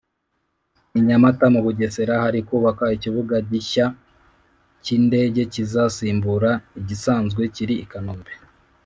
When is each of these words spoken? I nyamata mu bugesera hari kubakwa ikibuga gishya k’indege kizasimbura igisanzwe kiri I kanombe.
I 0.97 0.99
nyamata 1.07 1.45
mu 1.53 1.59
bugesera 1.65 2.13
hari 2.23 2.39
kubakwa 2.47 2.85
ikibuga 2.97 3.35
gishya 3.49 3.85
k’indege 4.83 5.41
kizasimbura 5.53 6.51
igisanzwe 6.79 7.41
kiri 7.55 7.75
I 7.85 7.85
kanombe. 7.91 8.33